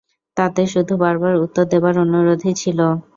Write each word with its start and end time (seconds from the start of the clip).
তাতে 0.37 0.61
শুধু 0.73 0.93
বারবার 1.03 1.33
উত্তর 1.43 1.65
দেবার 1.71 1.95
অনুরোধই 2.03 2.53
ছিল। 2.61 2.79